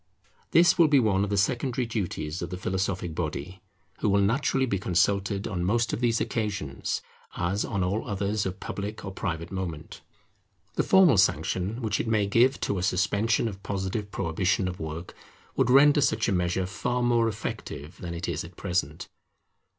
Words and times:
This 0.49 0.79
will 0.79 0.87
be 0.87 0.99
one 0.99 1.23
of 1.23 1.29
the 1.29 1.37
secondary 1.37 1.85
duties 1.85 2.41
of 2.41 2.49
the 2.49 2.57
philosophic 2.57 3.13
body, 3.13 3.61
who 3.99 4.09
will 4.09 4.19
naturally 4.19 4.65
be 4.65 4.79
consulted 4.79 5.47
on 5.47 5.63
most 5.63 5.93
of 5.93 5.99
these 5.99 6.19
occasions, 6.19 7.03
as 7.37 7.63
on 7.63 7.83
all 7.83 8.07
others 8.09 8.47
of 8.47 8.59
public 8.59 9.05
or 9.05 9.11
private 9.11 9.51
moment. 9.51 10.01
The 10.73 10.81
formal 10.81 11.17
sanction 11.17 11.83
which 11.83 11.99
it 11.99 12.07
may 12.07 12.25
give 12.25 12.59
to 12.61 12.79
a 12.79 12.81
suspension 12.81 13.47
or 13.47 13.53
positive 13.61 14.09
prohibition 14.09 14.67
of 14.67 14.79
work 14.79 15.13
would 15.55 15.69
render 15.69 16.01
such 16.01 16.27
a 16.27 16.31
measure 16.31 16.65
far 16.65 17.03
more 17.03 17.27
effective 17.27 17.97
than 17.99 18.15
it 18.15 18.27
is 18.27 18.43
at 18.43 18.57
present. 18.57 19.07